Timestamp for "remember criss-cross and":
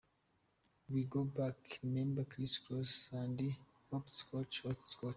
1.83-3.39